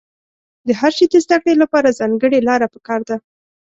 [0.67, 3.15] د هر شي د زده کړې له پاره ځانګړې لاره په کار ده.